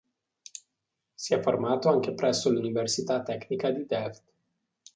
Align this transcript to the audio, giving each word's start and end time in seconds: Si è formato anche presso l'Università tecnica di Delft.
Si 1.13 1.35
è 1.35 1.39
formato 1.39 1.87
anche 1.89 2.15
presso 2.15 2.49
l'Università 2.49 3.21
tecnica 3.21 3.69
di 3.69 3.85
Delft. 3.85 4.33